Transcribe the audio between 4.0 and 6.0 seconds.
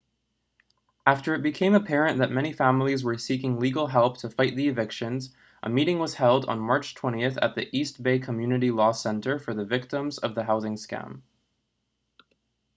to fight the evictions a meeting